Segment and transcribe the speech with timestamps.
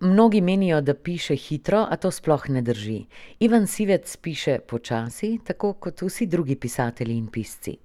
[0.00, 3.04] Mnogi menijo, da piše hitro, a to sploh ne drži.
[3.40, 7.76] Ivan Sivec piše počasi, tako kot vsi drugi pisatelji in pisci.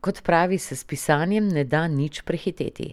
[0.00, 2.92] Kot pravi, se s pisanjem ne da nič prehiteti.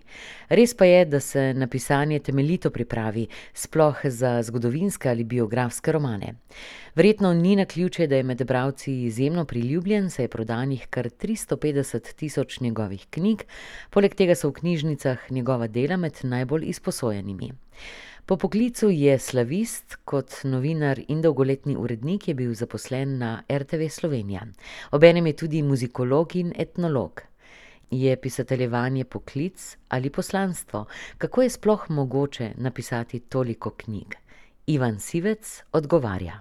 [0.49, 6.33] Res pa je, da se na pisanje temeljito pripravi, sploh za zgodovinske ali biografske romane.
[6.95, 12.15] Verjetno ni naključje, da je med bralci izjemno priljubljen, saj je prodanih kar tristo petdeset
[12.15, 13.43] tisoč njegovih knjig,
[13.89, 17.51] poleg tega so v knjižnicah njegova dela med najbolj izposojenimi.
[18.25, 24.45] Po poklicu je slavist, kot novinar in dolgoletni urednik je bil zaposlen na RTV Slovenija.
[24.91, 27.21] Obenem je tudi muzikolog in etnolog.
[27.91, 30.85] Je pisateljevanje poklic ali poslanstvo?
[31.17, 34.15] Kako je sploh mogoče napisati toliko knjig?
[34.67, 36.39] Ivan Sivec odgovarja.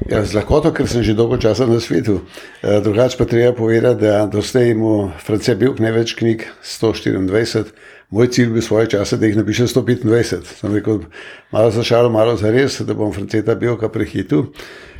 [0.00, 2.24] Ja, z lahkoto, ker sem že dolgo časa na svetu.
[2.62, 7.70] drugače pa treba povedati, da doslej je imel France Bevk največ knjig, sto štiriindvajset,
[8.10, 10.48] moj cilj bil svoje čase, da jih napišem sto petindvajset.
[10.58, 11.04] Sem rekel,
[11.52, 14.50] malo za šalo, malo zares, da bom Franceta Bevka prehitel.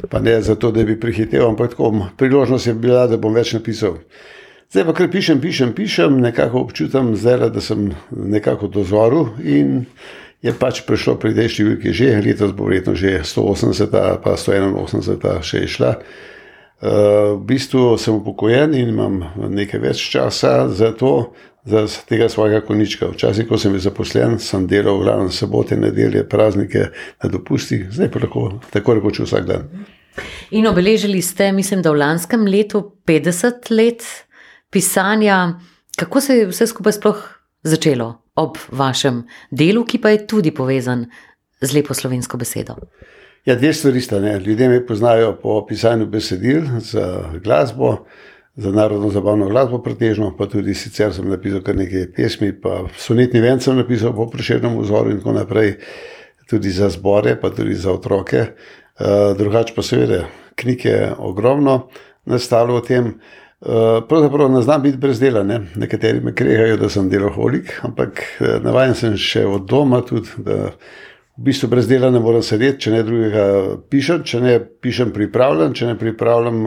[0.09, 3.98] Pa ne zato, da bi prehitel, ampak tako, priložnost je bila, da bom več napisal.
[4.73, 9.85] Zdaj pa kar pišem, pišem, pišem, nekako občutam zdajle, da sem nekako dozorel in
[10.43, 15.39] je pač prišlo pri tej številki že, letos bo verjetno že stoosemdeseta pa sto enainosemdeseta
[15.41, 15.93] še izšla.
[16.83, 21.31] v bistvu sem upokojen in imam nekaj več časa za to,
[21.63, 23.07] za tega svojega konjička.
[23.15, 26.89] Včasih, ko sem bil zaposlen, sem delal v glavnem sobote, nedelje, praznike,
[27.23, 29.70] na dopustih, zdaj pa lahko tako rekoč vsak dan.
[30.51, 34.03] In obeležili ste, mislim, da v lanskem letu petdeset let
[34.67, 35.61] pisanja.
[35.95, 37.23] Kako se je vse skupaj sploh
[37.63, 41.07] začelo ob vašem delu, ki pa je tudi povezan
[41.61, 42.77] z lepo slovensko besedo?
[43.45, 48.05] Ja, dve stvari sta, ne, ljudje me poznajo po pisanju besedil za glasbo,
[48.57, 53.65] za narodnozabavno glasbo pretežno, pa tudi sicer sem napisal kar nekaj pesmi pa sonetni venec
[53.65, 55.75] sem napisal po Prešernovem vzoru in tako naprej.
[56.51, 58.47] Tudi za zbore pa tudi za otroke.
[59.39, 61.89] drugače pa seveda knjig je ogromno
[62.25, 63.15] nastalo o tem.
[64.08, 65.61] Pravzaprav ne znam biti brez dela, ne.
[65.77, 68.24] Nekateri me kregajo, da sem deloholik, ampak,
[68.64, 70.73] navajen sem še od doma tudi, da
[71.33, 73.45] v bistvu brez dela ne morem sedeti, če ne drugega
[73.90, 76.58] pišem, če ne pišem, pripravljam, če ne pripravljam,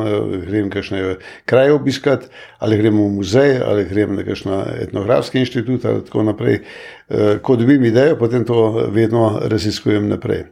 [0.47, 1.03] grem kakšne
[1.45, 2.25] kraje obiskat
[2.57, 4.55] ali grem v muzej ali grem na kakšen
[4.87, 6.63] etnografski inštitut ali tako naprej.
[7.41, 10.45] ko dobim idejo, potem to vedno raziskujem naprej.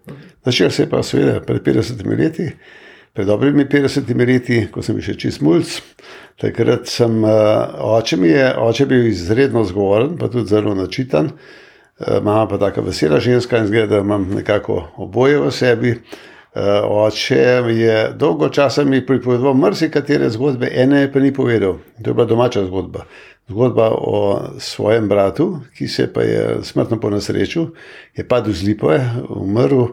[0.45, 2.51] Začelo se je pa seveda pred petdesetimi leti,
[3.13, 5.75] pred dobrimi petdesetimi leti, ko sem bil še čisto mulc.
[6.41, 11.29] Takrat sem, oče mi je, oče je bil izredno zgovoren pa tudi zelo načitan.
[12.23, 15.99] mama pa taka vesela ženska in izgleda, da imam nekako oboje v sebi.
[16.89, 21.77] oče mi je dolgo časa mi pripovedoval marsikatere zgodbe, ene pa ni povedal.
[22.03, 23.05] To je bila domača zgodba.
[23.49, 27.67] Zgodba o svojem bratu, ki se je smrtno ponesrečil,
[28.15, 29.85] je padel z lipe, umrl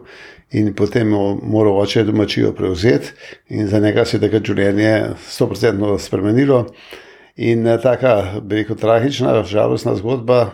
[0.51, 1.07] in potem
[1.43, 3.13] moral oče domačijo prevzeti
[3.49, 6.65] in za njega se je takrat življenje stoprocentno spremenilo.
[7.35, 10.51] In, taka, bi rekel, tragična, žalostna zgodba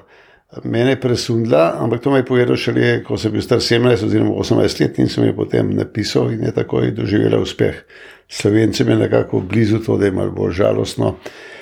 [0.63, 4.35] mene je presunila, ampak to mi je povedal šele, ko sem bil star sedemnajst oziroma
[4.39, 7.83] osemnajst let in sem jo potem napisal in je takoj doživela uspeh.
[8.27, 11.15] Slovencem je nekako blizu to, da je malo bolj žalostno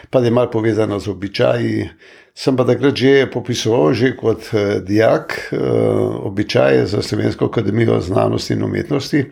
[0.10, 1.90] pa da je malo povezano z običaji.
[2.36, 4.50] Sem pa takrat že popisoval, že kot,
[4.84, 5.54] dijak,
[6.24, 9.26] običaje za Slovensko akademijo znanosti in umetnosti.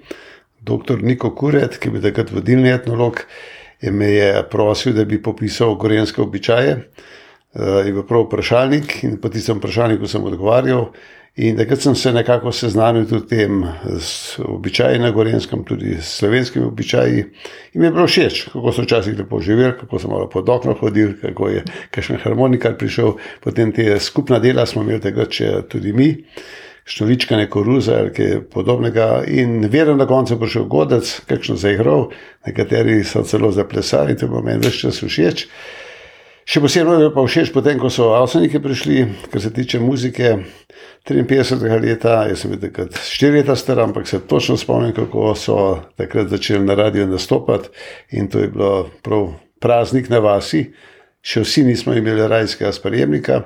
[0.61, 3.19] Doktor Niko Kuret, ki je bil takrat vodilni etnolog,
[3.91, 6.77] me je prosil, da bi popisal gorenjske običaje.
[7.85, 10.87] je bil prav vprašalnik in po tistem vprašalniku sem odgovarjal.
[11.35, 13.63] In takrat sem se nekako seznanil tudi tem
[13.99, 17.23] z običaji na Gorenjskem, tudi s slovenskimi običaji.
[17.73, 20.75] In mi je bilo všeč, kako so včasih lepo živeli, kako so malo pod okno
[20.77, 25.93] hodili, kako je kakšen harmonikar prišel, potem te skupna dela smo imeli takrat še tudi
[25.93, 26.11] mi.
[26.85, 32.11] Štoličkane koruze ali kaj podobnega in vedno na koncu je prišel godec, kakšen zaigral,
[32.45, 35.47] nekateri so celo zaplesali, to je meni ves čas všeč.
[36.43, 40.33] Še posebej mi je pa všeč potem, ko so Avseniki prišli, kar se tiče muzike,
[41.07, 45.57] triinpetdesetega leta, jaz sem bil takrat štiri leta star, ampak se točno spomnim, kako so
[45.99, 47.71] takrat začeli na radiu nastopati,
[48.11, 49.31] in to je bilo prav
[49.63, 50.67] praznik na vasi.
[51.23, 53.45] Še vsi nismo imeli radijskega sprejemnika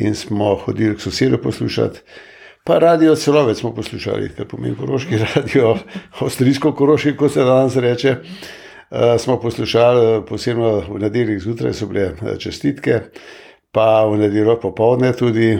[0.00, 2.00] in smo hodili k sosedu poslušat.
[2.64, 5.74] Pa Radio Celovec smo poslušali, kar pomeni koroški radio,
[6.20, 8.16] avstrijsko-koroški, kot se danes reče.
[9.18, 13.00] Smo poslušali, posebno v nedeljah zjutraj so bile čestitke.
[13.72, 15.58] Pa v nedeljo popoldne tudi,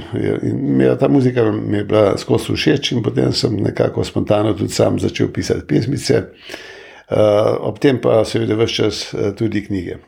[1.01, 5.29] ta muzika mi je bila skozi všeč in potem sem nekako spontano tudi sam začel
[5.33, 6.23] pisati pesmice.
[7.61, 9.99] ob tem pa seveda ves čas tudi knjige.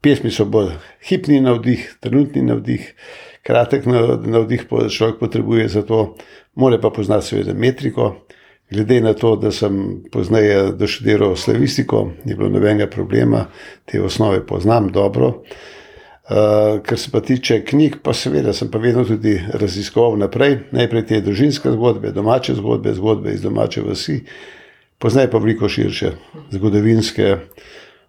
[0.00, 0.74] Pesmi so bolj
[1.08, 2.94] hipni navdih, trenutni navdih,
[3.42, 6.16] kratek navdih človek potrebuje za to,
[6.54, 8.26] mora pa poznati seveda metriko.
[8.70, 13.44] Glede na to, da sem pozneje doštudiral slavistiko, ni bilo nobenega problema,
[13.84, 15.26] te osnove poznam dobro.
[15.26, 20.58] Uh, kar se pa tiče knjig, pa seveda sem pa vedno tudi raziskoval naprej.
[20.74, 24.24] Najprej te družinske zgodbe, domače zgodbe, zgodbe iz domače vasi,
[24.98, 26.10] poznaj pa veliko širše,
[26.50, 27.36] zgodovinske,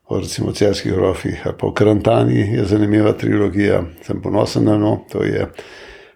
[0.09, 4.97] recimo celskih grofih, pa v Karantani je zanimiva trilogija, sem ponosen na njo.
[5.11, 5.53] To je prvo,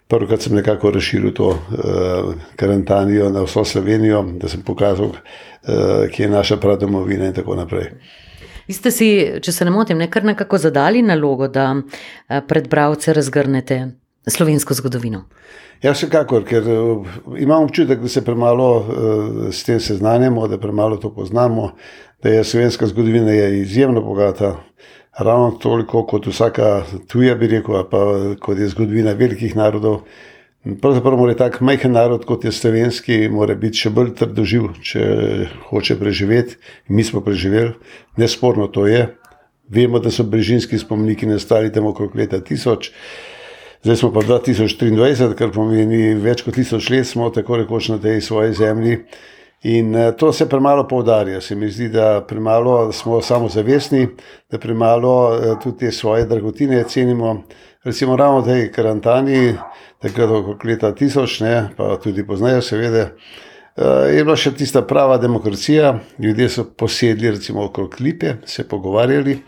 [0.08, 6.24] kar sem nekako razširil to uh, Karantanijo na vso Slovenijo, da sem pokazal, uh, kje
[6.24, 7.90] je naša pradomovina in tako naprej.
[8.66, 9.08] Vi ste si,
[9.42, 13.82] če se ne motim, nekaj nekako zadali nalogo, da eh, pred bralce razgrnete
[14.30, 15.24] slovensko zgodovino.
[15.82, 18.86] Ja, vsekakor, ker eh, imam občutek, da se premalo uh,
[19.50, 21.72] s tem seznanjamo, da premalo to poznamo,
[22.22, 24.54] da je slovenska zgodovina je izjemno bogata,
[25.18, 28.02] ravno toliko kot vsaka tuja, bi rekel, pa
[28.40, 30.02] kot je zgodovina velikih narodov.
[30.62, 33.26] Pravzaprav mora tak majhen narod, kot je slovenski,
[33.58, 35.02] biti še bolj trdoživ, če
[35.68, 36.56] hoče preživeti.
[36.88, 37.74] In mi smo preživeli,
[38.16, 39.08] nesporno to je.
[39.72, 42.90] Vemo, da so brežinski spomeniki nastali tam okrog leta 1000,
[43.82, 48.20] zdaj smo pa 2023, kar pomeni več kot tisoč let smo tako rekoč na tej
[48.20, 48.98] svoji zemlji.
[49.62, 51.40] In eh, to se premalo poudarja.
[51.40, 54.08] Se mi zdi, da premalo smo samozavestni,
[54.50, 57.42] da premalo eh, tudi te svoje dragotine cenimo.
[57.84, 59.54] Recimo ravno v tej karantani
[60.02, 62.98] takrat okrog leta 1000, ne, pa tudi poznajo, seveda,
[63.76, 65.94] eh, je bila še tista prava demokracija.
[66.18, 69.38] Ljudje so posedli recimo okrog lipe, se pogovarjali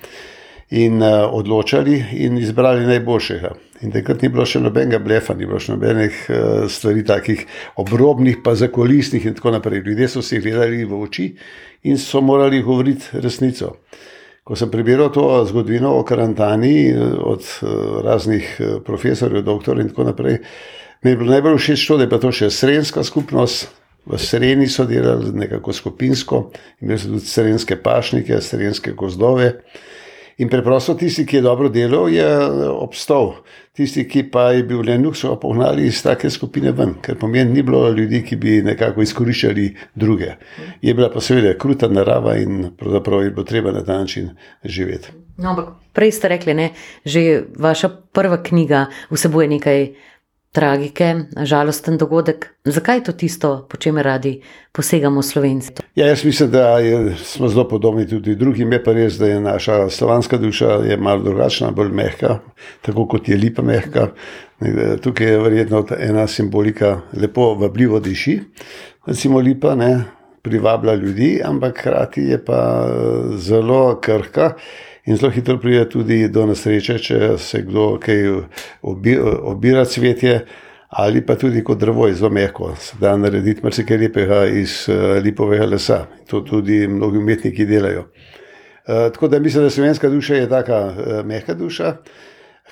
[0.74, 3.52] in eh, odločali in izbrali najboljšega.
[3.84, 6.42] In takrat ni bilo še nobenega blefa, ni bilo še nobenih eh,
[6.72, 7.44] stvari, takih
[7.80, 9.84] obrobnih, pa zakolistnih in tako naprej.
[9.84, 11.28] Ljudje so se gledali v oči
[11.90, 13.74] in so morali govoriti resnico.
[14.44, 16.92] Ko sem prebiral to zgodovino o karantani
[17.22, 20.38] od eh, raznih eh, profesorjev, doktorjev in tako naprej,
[21.04, 23.68] mi je bilo najbolj všeč to, da je to še srenska skupnost.
[24.04, 26.50] V Sreni so delali nekako skupinsko,
[26.84, 29.46] imeli so tudi srenske pašnike, srenske gozdove.
[30.38, 32.26] In preprosto tisti, ki je dobro delal, je
[32.70, 33.34] obstal.
[33.74, 37.52] Tisti, ki pa je bil lenuk, so pa pognali iz take skupine ven, ker pomeni,
[37.54, 40.32] ni bilo ljudi, ki bi nekako izkoriščali druge.
[40.82, 44.30] Je bila pa seveda kruta narava in pravzaprav je bilo treba na ta način
[44.64, 45.14] živeti.
[45.36, 46.68] No, ampak prej ste rekli, da
[47.04, 49.88] že vaša prva knjiga vsebuje nekaj
[50.54, 52.46] tragike, žalosten dogodek.
[52.64, 54.36] Zakaj je to tisto, po čemer radi
[54.72, 55.82] posegamo slovenci?
[55.94, 58.72] Ja, jaz mislim, da je, smo zelo podobni tudi drugim.
[58.72, 62.38] Je pa res, da je naša slovanska duša malo drugačna, bolj mehka,
[62.86, 64.08] tako kot je lipa mehka.
[65.02, 68.38] Tukaj je verjetno ena simbolika, lepo, vabljivo diši,
[69.06, 69.74] recimo lipa.
[69.74, 70.04] Ne?
[70.44, 72.86] Privablja ljudi, ampak hkrati je pa
[73.40, 74.52] zelo krhka
[75.06, 78.22] in zelo hitro pride tudi do nesreče, če se kdo kaj
[78.82, 80.44] obi, obira cvetje.
[80.94, 85.66] Ali pa tudi kot drevo, zelo mehko, se da narediti marsikaj lepega iz uh, lipovega
[85.66, 86.04] lesa.
[86.30, 88.04] To tudi mnogi umetniki delajo.
[88.04, 91.96] Uh, tako da mislim, da slovenska duša je tako uh, mehka duša,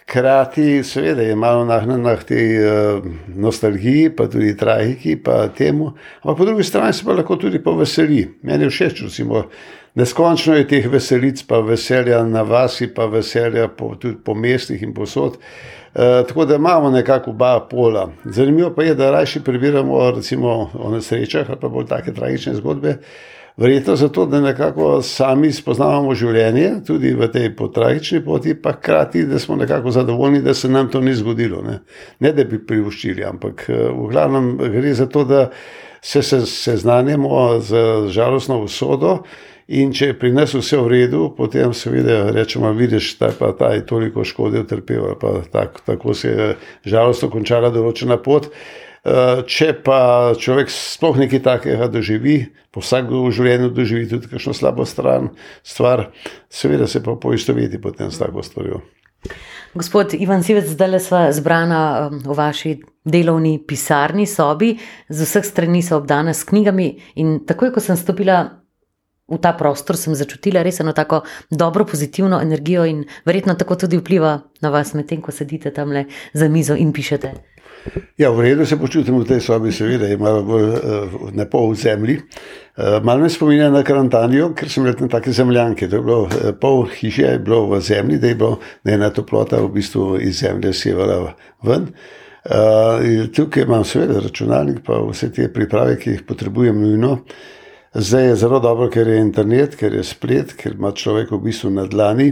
[0.03, 5.93] hkrati, seveda, je malo nahnjena k tej uh, nostalgiji, pa tudi tragiki, pa temu.
[6.23, 8.29] Ampak po drugi strani se pa lahko tudi poveseli.
[8.43, 9.49] Meni je všeč, recimo.
[9.95, 14.95] Neskončno je teh veselic, pa veselja na vasi, pa veselja po, tudi po mestih in
[14.95, 15.37] posod.
[15.95, 18.09] E, tako da imamo nekako oba pola.
[18.25, 22.97] Zanimivo pa je, da raje prebiramo recimo, o nesrečah ali pa bolj take tragične zgodbe.
[23.57, 29.39] Verjetno zato, da nekako sami spoznavamo življenje, tudi v tej potragični poti, pa hkrati, da
[29.39, 31.61] smo nekako zadovoljni, da se nam to ni zgodilo.
[31.63, 31.79] Ne,
[32.21, 35.51] ne da bi privoščili, ampak e, v glavnem gre za to, da
[36.01, 39.19] se seznanjamo z žalostno usodo.
[39.69, 43.73] In če je pri nas vse v redu, potem seveda rečemo, vidiš, da pa ta
[43.77, 46.49] je toliko škode utrpel, pa tak, tako se je
[46.85, 48.51] žalostno končala določena pot.
[49.03, 54.87] Eh, če pa človek sploh nekaj takega doživi, po vsakem življenju doživi tudi kakšno slabo
[54.87, 55.33] stran,
[55.67, 56.13] stvar,
[56.47, 58.79] seveda se pa poistoveti potem s tako stvarjo.
[59.75, 64.77] Gospod Ivan Sivec, zdaj smo zbrani eh, v vaši delovni pisarni sobi,
[65.11, 66.93] z vseh strani so obdana s knjigami.
[67.19, 68.62] In takoj, ko sem stopila
[69.29, 73.99] v ta prostor sem začutila res eno tako dobro, pozitivno energijo in verjetno tako tudi
[73.99, 77.33] vpliva na vas, medtem ko sedite tam le za mizo in pišete.
[78.19, 81.73] Ja, v redu se počutim v tej sobi, seveda, je malo bolj uh, ne pol
[81.73, 82.15] v zemlji.
[82.79, 85.89] Uh, malo me spominja na karantanijo, ker sem rekel na take zemljanke.
[85.91, 89.59] To je bilo uh, pol hiše, je bilo v zemlji, da je bilo ena toplota
[89.65, 91.35] v bistvu iz zemlje sevala
[91.67, 91.91] ven.
[92.43, 97.19] Uh, tukaj imam seveda računalnik, pa vse te priprave, ki jih potrebujem nujno.
[97.19, 97.62] Uh,
[97.95, 101.71] Zdaj je zelo dobro, ker je internet, ker je splet, ker ima človek v bistvu
[101.71, 102.31] na dlani.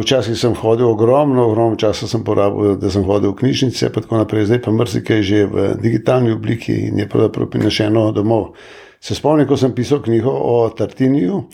[0.00, 4.18] Včasih sem hodil ogromno, ogromno časa sem porabil, da sem hodil v knjižnice, pa tako
[4.18, 4.48] naprej.
[4.48, 8.56] Zdaj pa mrzike že v digitalni obliki in je pravzaprav prinašeno domov.
[9.00, 11.44] Se spomnim, ko sem pisal knjigo o Tartiniju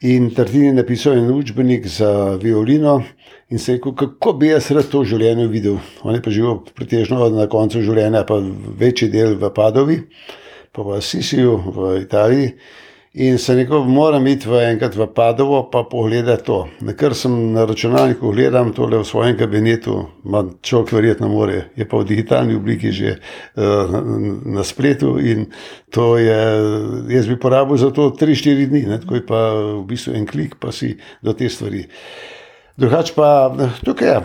[0.00, 3.02] in Tartini je napisal en učbenik za violino
[3.50, 5.80] in se rekel, kako bi jaz rad to v življenju videl.
[6.04, 8.38] On je pa živel pretežno na koncu življenja, pa
[8.78, 9.98] večji del v Padovi,
[10.72, 12.54] pa v Sisiju v Italiji.
[13.12, 16.68] In se neko moram iti v enkrat v Padovo, pa pogledati to.
[16.86, 21.98] Nekar sem na računalniku gledam tole v svojem kabinetu, manj človek verjetno more, je pa
[21.98, 23.98] v digitalni obliki že uh,
[24.46, 25.50] na spletu in
[25.90, 26.38] to je,
[27.10, 30.70] jaz bi porabil za to 3-4 dni, tako je pa v bistvu en klik, pa
[30.70, 31.90] si do te stvari.
[32.78, 33.50] Drugač pa
[33.82, 34.18] tukaj je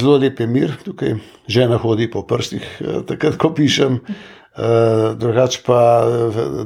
[0.00, 2.64] zelo lep mir, tukaj žena hodi po prstih,
[3.04, 4.00] takrat ko pišem.
[4.50, 6.02] Uh, drugač pa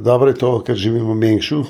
[0.01, 1.61] dobro je to, ker živimo v Mengšu.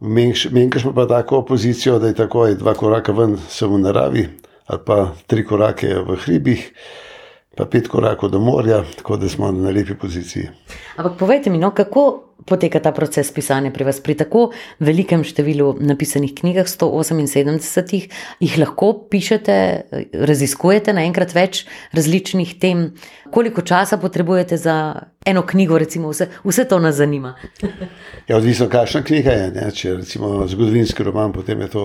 [0.00, 4.24] Mengš pa tako pozicijo, da je takoj dva koraka ven, sem v naravi,
[4.66, 6.62] ali pa tri korake v hribih,
[7.56, 10.48] pa pet korakov do morja, tako da smo na lepi poziciji.
[10.96, 14.46] Ampak povejte mi, no, kako poteka ta proces pisanja pri vas, pri tako
[14.80, 18.06] velikem številu napisanih knjigah, 178,
[18.40, 19.56] jih lahko pišete,
[20.30, 21.64] raziskujete naenkrat več
[21.96, 22.86] različnih tem,
[23.34, 24.76] koliko časa potrebujete za
[25.26, 27.34] eno knjigo, recimo, vse, vse to nas zanima.
[28.28, 29.50] ja, odvisno, kakšna knjiga je.
[29.58, 29.68] Ne?
[29.74, 31.84] Če recimo zgodovinski roman, potem je to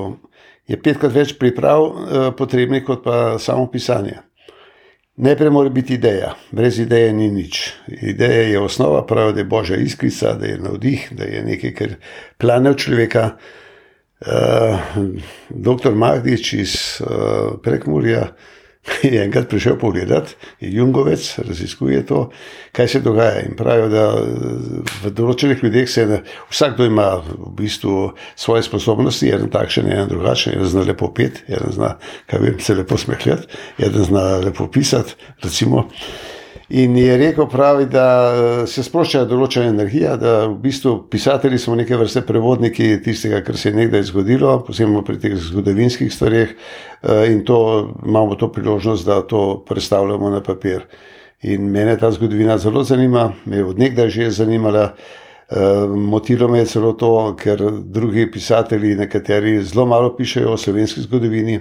[0.69, 4.22] je petkrat več priprav eh, potrebnih kot pa samo pisanje.
[5.17, 7.74] Najprej mora biti ideja, brez ideje ni nič.
[7.88, 11.93] Ideja je osnova, pravi, da je božja iskrica, da je navdih, da je nekaj, kar
[12.38, 13.29] plane od človeka.
[14.25, 14.79] Uh,
[15.50, 17.07] doktor Mahdič iz uh,
[17.63, 18.27] Prekmurja,
[19.03, 22.29] je enkrat prišel pogledat, je Jungovec, raziskuje to,
[22.71, 23.41] kaj se dogaja.
[23.45, 24.05] In pravijo, da
[25.03, 30.57] v določenih ljudeh se ne, vsakdo ima v bistvu svoje sposobnosti, en takšen, en drugačen,
[30.59, 31.95] en zna lepo pet, en zna,
[32.31, 33.49] kaj vem, se lepo smehljati,
[33.85, 35.89] en zna lepo pisati, recimo.
[36.69, 41.75] In je rekel, pravi, da eh, se sprošča določena energija, da v bistvu pisatelji smo
[41.77, 47.27] neke vrste prevodniki tistega, kar se je nekdaj zgodilo, posebno pri teh zgodovinskih stvarih, eh,
[47.29, 47.60] in to
[48.01, 50.88] imamo to priložnost, da to predstavljamo na papir.
[51.45, 54.95] In mene ta zgodovina zelo zanima, me je odnegdaj že zanimala.
[55.49, 61.01] Eh, motilo me je celo to, ker drugi pisatelji, nekateri zelo malo pišejo o slovenski
[61.01, 61.59] zgodovini,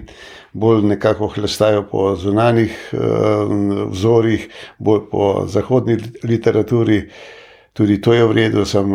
[0.53, 2.99] bolj nekako hlestajo po zunanjih eh,
[3.91, 4.49] vzorih,
[4.79, 7.03] bolj po zahodni literaturi.
[7.73, 8.65] Tudi to je v redu.
[8.65, 8.95] Sem,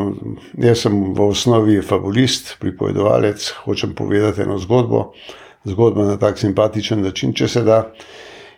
[0.57, 5.11] jaz sem v osnovi fabulist, pripovedovalec, hočem povedati eno zgodbo,
[5.69, 7.83] zgodbo na tak simpatičen način, če se da.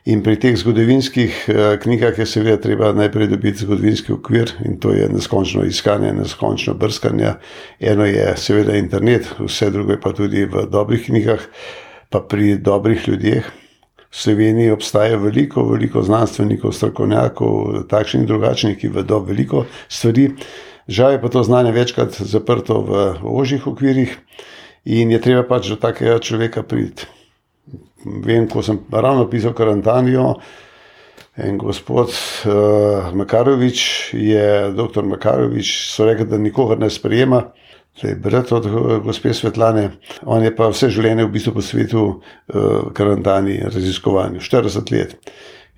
[0.05, 4.93] In pri teh zgodovinskih eh, knjigah je seveda treba najprej dobiti zgodovinski okvir in to
[4.97, 7.35] je neskončno iskanje, neskončno brskanje.
[7.79, 11.45] Eno je seveda internet, vse drugo je pa tudi v dobrih knjigah,
[12.09, 13.45] pa pri dobrih ljudeh.
[14.11, 20.31] V Sloveniji obstaja veliko, veliko znanstvenikov, strokovnjakov, takšnih in drugačnih, ki vedo veliko stvari.
[20.87, 24.17] Žal je pa to znanje večkrat zaprto v ožjih okvirih
[24.83, 27.20] in je treba pač do takega človeka priti
[28.05, 30.35] vem, ko sem ravno pisal karantanijo,
[31.37, 37.45] en gospod uh, Makarovič je, doktor Makarovič, so rekli, da nikogar ne sprejema.
[37.99, 39.89] To je brat od eh, gospe Svetlane,
[40.23, 45.17] on je pa vse življenje v bistvu po svetu uh, karantani, raziskovanju, 40 let.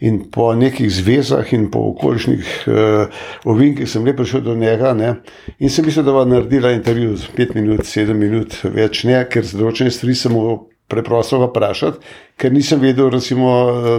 [0.03, 5.13] In po nekih zvezah in po okolišnih uh, ovinkih sem lepo prišel do njega ne?
[5.59, 9.45] in sem mislil, da bo naredila intervju z 5 minut, 7 minut, več ne, ker
[9.45, 10.43] z določene stvari sem mu
[10.93, 13.49] preprosto ga vprašati, ker nisem vedel, recimo,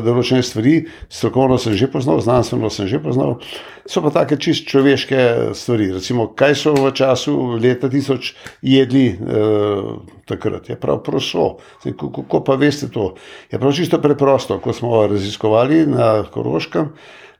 [0.04, 3.40] določene stvari, strokovno sem že poznal, znanstveno sem že poznal.
[3.84, 5.90] So pa take čist človeške stvari.
[5.98, 8.30] Recimo, kaj so v času leta 1000
[8.64, 9.90] jedli eh,
[10.24, 10.70] takrat?
[10.72, 11.58] Je prav proso.
[11.84, 13.12] Kako pa veste to?
[13.52, 16.94] Je prav čisto preprosto, ko smo raziskovali na Koroškem.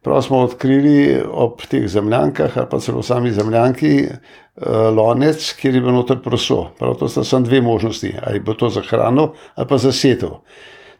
[0.05, 5.81] Prav smo odkrili ob teh zemljankah, ali pa celo sami zemljanki, eh, lonec, kjer je
[5.81, 6.67] bilo noter proso.
[6.79, 10.39] Prav to sta samo dve možnosti, ali bo to za hrano ali pa za setev.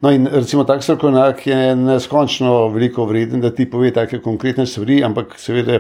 [0.01, 5.03] No, in recimo tak strokovnjak je neskončno veliko vreden, da ti pove take konkretne stvari,
[5.05, 5.79] ampak seveda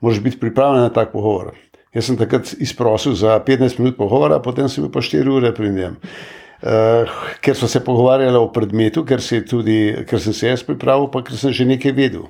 [0.00, 1.52] moraš biti pripravljen na tak pogovor.
[1.94, 5.72] Jaz sem takrat izprosil za 15 minut pogovora, potem sem bil pa 4 ure pri
[5.72, 5.96] njem.
[6.58, 7.10] Uh,
[7.40, 11.36] ker so se pogovarjali o predmetu, ker, tudi, ker sem se jaz pripravil, pa ker
[11.38, 12.24] sem že nekaj vedel.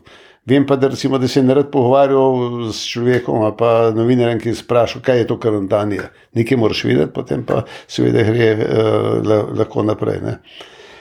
[0.48, 5.02] Vem pa, da, recimo, da se ne rad pogovarjal s človekom, pa novinarjem, ki sprašuje,
[5.04, 6.08] kaj je to karantanje.
[6.38, 10.20] Nekaj moraš vedeti, potem pa seveda gre uh, lahko naprej.
[10.24, 10.38] Ne.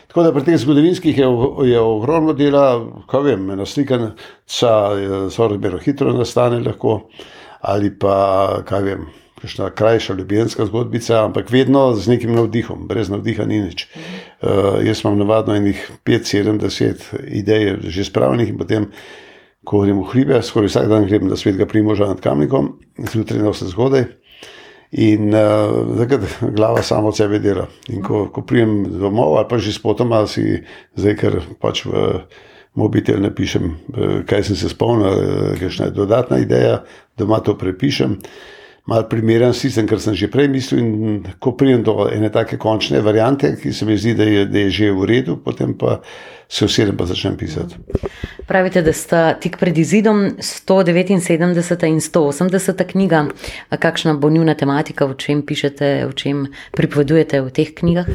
[0.07, 1.27] Tako da pri teh zgodovinskih je,
[1.69, 2.65] je ogromno dela,
[3.07, 3.99] kaj vem, ena slika,
[4.47, 4.73] se
[5.31, 6.97] zelo hitro nastane, lahko,
[7.61, 9.05] ali pa kaj vem,
[9.41, 13.85] kakšna krajša ljubezenska zgodbica, ampak vedno z nekim navdihom, brez navdiha ni nič.
[14.41, 18.89] Uh, jaz imam navadno enih 5-70 idej že spravljenih in potem,
[19.67, 22.77] ko grem v hribe, skoraj vsak dan grem na svetega primoža nad kamnikom,
[23.11, 24.07] zjutraj na vse zgodaj.
[24.95, 27.65] In uh, takrat glava samo od sebe dela.
[27.91, 30.63] In ko, ko pridem domov, ali pa že spotoma, si
[30.95, 32.23] zdaj, ker pač v
[32.77, 33.71] mobitel napišem,
[34.29, 36.83] kaj sem se spomnil, kakšna je dodatna ideja,
[37.17, 38.19] doma to prepišem.
[38.87, 42.55] Mal primeren s tistem, kar sem že prej mislil, in ko pridem do ene take
[42.55, 45.99] končne variante, ki se mi zdi, da je, da je že v redu, potem pa
[46.47, 47.75] se usedem in začnem pisati.
[48.47, 53.25] Pravite, da sta tik pred izidom 179 in 180 knjiga.
[53.69, 58.07] A kakšna bo njuna tematika, o čem pišete, o čem pripovedujete v teh knjigah?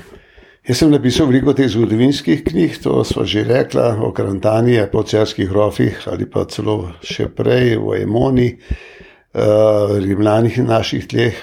[0.64, 5.52] Jaz sem napisal veliko teh zgodovinskih knjig, to smo že rekli, o Karantani, po cerskih
[5.52, 8.54] rofih ali pa celo še prej o Emoni
[9.34, 11.38] uh, Rimljanih in naših tleh,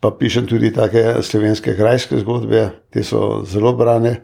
[0.00, 4.20] pa pišem tudi take slovenske krajske zgodbe, te so zelo brane.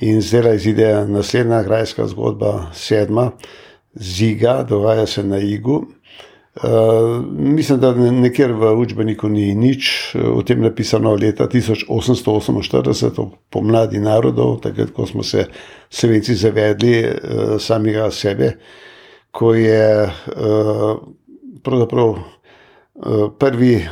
[0.00, 3.30] In zdaj izide naslednja krajska zgodba, sedma,
[3.94, 5.82] Ziga, dogaja se na Igu.
[6.64, 14.60] Uh, mislim, da nekjer v učbeniku ni nič o tem napisano leta 1848, pomladi narodov,
[14.60, 15.46] takrat, ko smo se
[15.90, 17.14] Slovenci zavedli uh,
[17.58, 18.52] samega sebe,
[19.30, 20.98] ko je uh,
[21.62, 23.84] pravzaprav eh, prvi eh,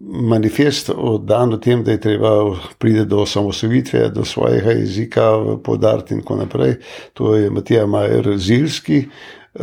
[0.00, 5.32] manifest dan o tem, da je treba priti do osamosvojitve, do svojega jezika,
[5.64, 6.74] podariti in tako naprej.
[7.12, 9.60] To je Matija Majer Zilski eh,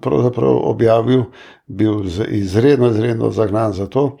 [0.00, 1.24] pravzaprav objavil,
[1.66, 4.16] bil izredno, izredno zagnan za to.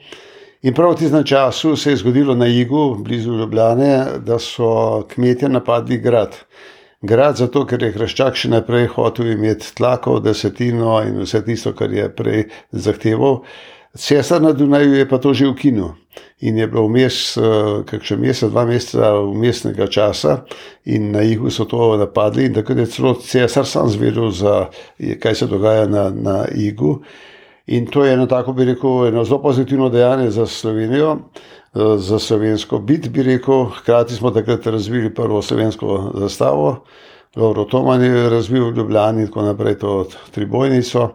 [0.62, 5.48] In prav v tistem času se je zgodilo na Igu, blizu Ljubljane, da so kmetje
[5.48, 6.34] napadli grad.
[7.02, 11.92] Grad zato, ker je Hrščak še naprej hotel imeti tlako, desetino in vse tisto, kar
[11.94, 13.44] je prej zahteval.
[13.94, 15.94] Cesar na Dunaju je pa to že ukinil
[16.42, 17.42] in je bilo vmes, eh,
[17.86, 20.42] kakšen mesec, dva meseca umestnega časa
[20.84, 25.34] in na Igu so to napadli in takrat je celo cesar sam zvedel, za, kaj
[25.34, 26.98] se dogaja na, na Igu.
[27.68, 31.18] In to je eno tako, bi rekel, eno zelo pozitivno dejanje za Slovenijo.
[31.74, 33.64] Eh, za slovensko bit, bi rekel.
[33.64, 36.84] Hkrati smo takrat razvili prvo slovensko zastavo,
[37.36, 41.10] Lauro Toman je razvil v Ljubljani in tako naprej to tribojnico.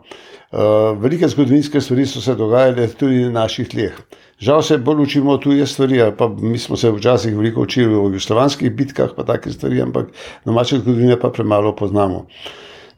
[0.51, 0.57] Eh,
[0.99, 3.97] velike zgodovinske stvari so se dogajale tudi na naših tleh.
[4.39, 8.71] Žal se bolj učimo tuje stvari, pa mi smo se včasih veliko učili o jugoslovanskih
[8.71, 10.13] bitkah, pa take stvari, ampak
[10.45, 12.25] domače zgodovine pa premalo poznamo.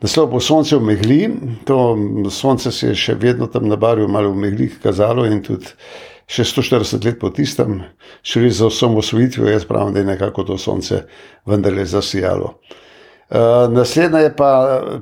[0.05, 1.33] Naslov bo sonce v megli,
[1.65, 1.97] to
[2.29, 5.71] sonce se je še vedno tam na barju malo v megli kazalo in tudi
[6.29, 7.79] še 140 let po tistem,
[8.21, 10.99] šli za osamosvojitvijo, jaz pravim, da je nekako to sonce
[11.49, 12.51] vendarle zasijalo.
[13.33, 14.51] Uh, naslednja je pa,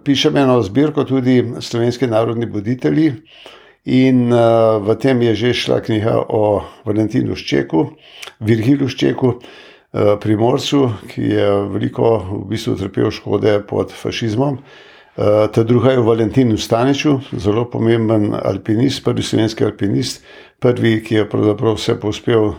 [0.07, 3.09] pišem eno zbirko tudi slovenski narodni voditelji
[3.83, 7.89] in uh, v tem je že šla knjiga o Valentinu Ščeku,
[8.39, 14.63] Virgilu Ščeku, uh, primorcu, ki je veliko v bistvu trpel škode pod fašizmom.
[14.63, 20.23] Uh, ta druga je Valentin Staniču, zelo pomemben alpinist, prvi slovenski alpinist,
[20.60, 22.56] prvi, ki je pravzaprav vse pospel uh,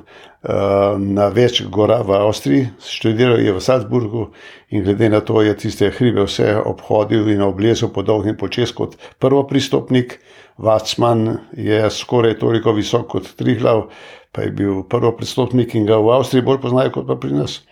[0.98, 4.28] na več gora v Avstriji, študiral je v Salzburgu
[4.70, 8.98] in glede na to je tiste hribe vse obhodil in oblezel po dolgem počes kot
[9.18, 10.20] prvo pristopnik.
[10.54, 13.88] Vacman je skoraj toliko visok kot Triglav,
[14.30, 17.64] pa je bil prvo pristopnik in ga v Avstriji bolj poznajo kot pa pri nas.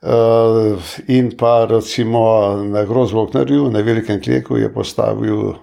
[0.00, 5.56] Uh, in pa recimo na Grozvoknerju, na Velikem Kleku, je postavil, uh,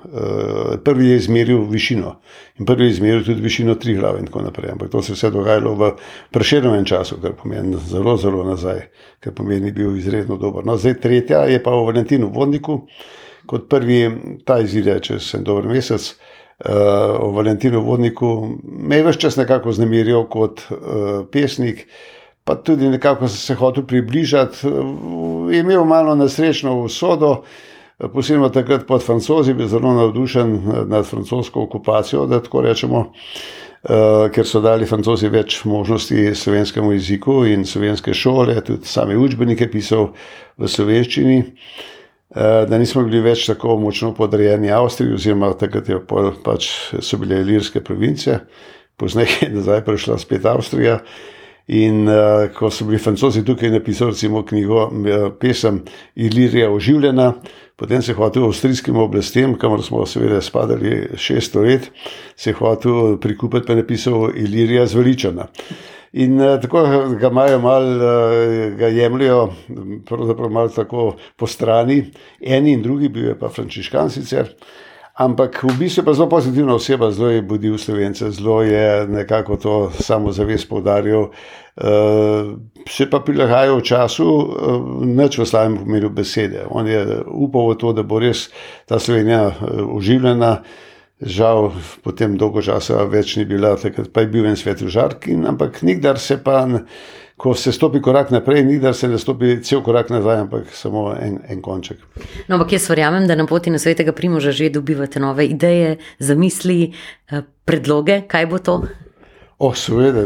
[0.83, 2.17] prvi je izmeril višino
[2.59, 4.71] in prvi je izmeril tudi višino tri glave in tako naprej.
[4.71, 5.91] Ampak to se je vse dogajalo v
[6.31, 8.81] preširjenem času, kar pomeni zelo, zelo nazaj,
[9.19, 10.65] kar pomeni bil izredno dober.
[10.65, 12.81] No, zdaj tretja je pa v Valentinu Vodniku,
[13.47, 14.01] kot prvi
[14.45, 16.11] ta izide čez en dober mesec.
[16.59, 16.71] Uh,
[17.19, 21.87] o Valentinu Vodniku me je več čas nekako znamiril kot uh, pesnik
[22.45, 24.67] pa tudi nekako sem se hotel približati.
[25.51, 27.41] Je imel malo nesrečno usodo,
[28.13, 33.11] posebno takrat pod francozi, bil zelo navdušen nad francosko okupacijo, da tako rečemo.
[33.85, 39.67] Uh, ker so dali francozi več možnosti slovenskemu jeziku in slovenske šole, tudi same učbenike
[39.69, 40.07] pisal
[40.57, 45.91] v slovenščini, uh, da nismo bili več tako močno podrejeni Avstriji, oziroma takrat
[46.43, 48.39] pač so bile ilirske province,
[48.97, 50.97] pozneje je nazaj prišla spet Avstrija.
[51.67, 55.79] In uh, ko so bili francozi tukaj napisali, recimo, knjigo, uh, pesem
[56.15, 57.33] Ilirija oživljena,
[57.75, 61.89] potem se je hotel avstrijskim oblastem, kamor smo seveda spadali 600 let,
[62.35, 65.47] se je hotel prikupiti, pa je napisal Ilirija zveličana.
[66.13, 66.85] In uh, tako
[67.19, 69.49] ga imajo malo, uh, ga jemljajo,
[70.05, 72.03] pravzaprav malo tako po strani,
[72.41, 74.53] eni in drugi, bil je pa frančiškan sicer.
[75.15, 79.57] Ampak v bistvu je pa zelo pozitivna oseba, zelo je budil slovence, zelo je nekako
[79.57, 81.31] to samozavest poudaril.
[81.75, 84.47] Uh, se pa prilagaja v času, uh,
[85.07, 86.67] neč v slavnem pomenu besede.
[86.67, 88.51] On je upal v to, da bo res
[88.87, 90.63] ta Slovenija uh, oživljena.
[91.15, 91.71] Žal,
[92.03, 95.79] potem dolgo časa več ni bila, takrat pa je bil en svet v žarki, ampak
[95.79, 96.67] nikdar se pa.
[96.67, 96.83] Ne,
[97.45, 101.11] ko se stopi korak naprej, ni da se ne stopi cel korak nazaj, ampak samo
[101.13, 101.99] en, en konček.
[102.47, 106.89] No, ampak jaz verjamem, da na poti na svetega primoža že dobivate nove ideje, zamisli,
[107.29, 108.79] eh, predloge, kaj bo to.
[109.61, 110.25] O, seveda,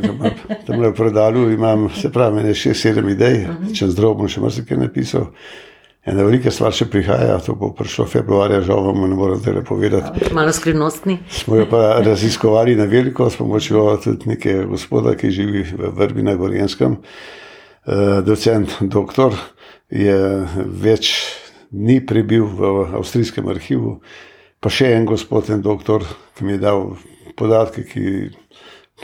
[0.67, 3.75] tam le v predalu imam, se pravi, ne šest, sedem idej, uh -huh.
[3.75, 5.27] če zdrav bom še marsikaj napisal.
[6.07, 10.29] Ena velika stvar še prihaja, to bo prišlo februarja, žal vam ne morem tega povedati.
[10.35, 11.17] Malo skrivnostni.
[11.41, 16.23] Smo jo pa raziskovali na veliko, s pomočjo tudi nekega gospoda, ki živi v Vrbi
[16.23, 16.95] na Gorjenskem.
[17.89, 19.35] Uh, docent, doktor,
[19.91, 20.15] je
[20.81, 21.11] več
[21.69, 23.99] dni prebil v avstrijskem arhivu,
[24.63, 26.05] pa še en gospod, en doktor,
[26.37, 26.93] ki mi je dal
[27.39, 28.29] podatke, ki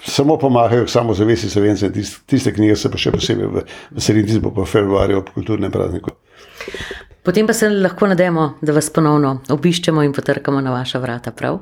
[0.03, 1.91] samo pomagajo k samozavesti slovencem.
[2.27, 6.15] Tiste knjige se pa še posebej veselim, tiste pa v februarju ob kulturnem prazniku.
[7.25, 11.31] Potem pa se lahko nadejamo, da vas ponovno obiščemo in potrkamo na vaša vrata.
[11.31, 11.57] Prav?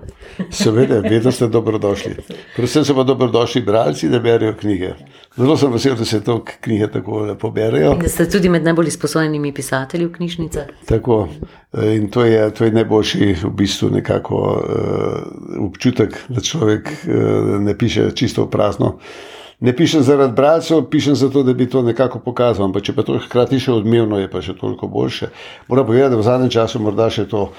[0.51, 2.17] Seveda, vedno ste dobrodošli.
[2.55, 4.91] Predvsem so pa dobrodošli bralci, da berijo knjige.
[5.37, 7.95] Zelo sem vesel, da se to knjige tako lepo berijo.
[8.01, 10.73] Da ste tudi med najbolj izposojenimi pisatelji v knjižnicah.
[10.85, 11.27] Tako.
[11.95, 17.15] In to je, to je najboljši v bistvu nekako uh, občutek, da človek uh,
[17.63, 18.97] ne piše čisto prazno.
[19.59, 22.65] Ne pišem zaradi bralcev, pišem zato, da bi to nekako pokazal.
[22.65, 25.29] Ampak če pa to hkrati še odmevno, je pa še toliko boljše.
[25.67, 27.53] Moram povedati, da v zadnjem času morda še to uh,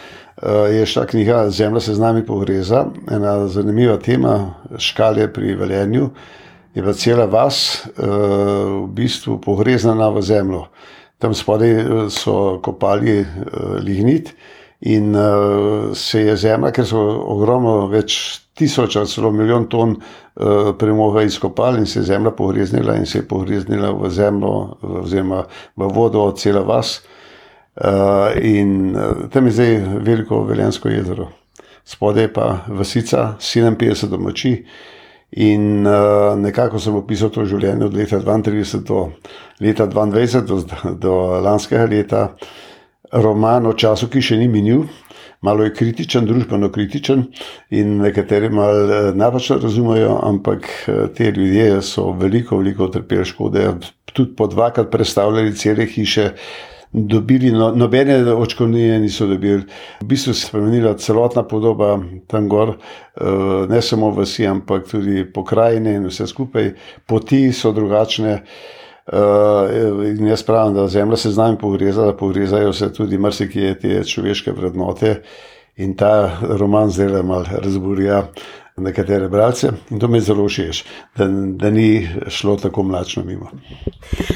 [0.73, 4.35] je šla knjiga Zemlja se z nami pogreza, ena zanimiva tema,
[4.79, 6.11] škalje pri veljenju.
[6.75, 8.05] Je pa cela vas uh,
[8.85, 10.67] v bistvu pogrezana v zemljo.
[11.23, 13.23] Tam spodaj eh, so kopali
[13.81, 14.35] lignit
[14.85, 17.01] in uh, se je zemlja, ker so
[17.33, 18.17] ogromno več
[18.55, 23.19] tisoč ali celo milijon ton uh, premoga izkopali in se je zemlja pogreznila in se
[23.19, 24.51] je pogreznila v zemljo,
[25.03, 25.45] oziroma
[25.77, 26.99] v vodo, cela vas.
[27.75, 31.31] Uh, in uh, tam je zdaj veliko veljensko jezero.
[31.85, 34.53] Spodaj pa vasica, 57 domači.
[35.31, 39.01] In uh, nekako sem opisal to življenje od leta 32 do
[39.61, 42.29] leta 22, do, do lanskega leta,
[43.13, 44.85] roman o času, ki še ni minil,
[45.45, 47.27] malo je kritičen, družbeno kritičen
[47.75, 53.67] in nekateri malo eh, napačno razumejo, ampak eh, te ljudje so veliko, veliko utrpeli škode,
[54.13, 56.31] tudi po dvakrat predstavljali cele hiše.
[56.95, 59.65] Dobili no, nobene očkodnine, niso dobili.
[59.99, 61.97] V bistvu se je spremenila celotna podoba
[62.31, 62.77] tam gor,
[63.19, 66.71] eh, ne samo vsi, ampak tudi pokrajine in vse skupaj.
[67.07, 68.39] Poti so drugačne.
[69.05, 73.75] Uh, in jaz pravim, da zemlja se z nami pogreza, da pogrezajo se tudi marsikje
[73.79, 75.21] te človeške vrednote.
[75.77, 78.23] In ta roman le malo razburja
[78.77, 79.73] nekatere bralce.
[79.91, 80.85] In to mi je zelo všeč,
[81.17, 83.51] da, da ni šlo tako mlačno mimo.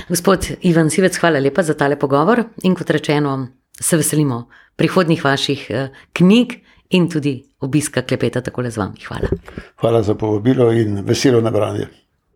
[0.09, 2.43] Gospod Ivan Sivec, hvala lepa za tale pogovor.
[2.63, 3.47] In kot rečeno,
[3.81, 6.59] se veselimo prihodnih vaših uh, knjig.
[6.91, 9.01] In tudi obiska klepeta tako le z vami.
[9.09, 9.29] Hvala.
[9.81, 11.87] Hvala za povabilo in veselo nabranje.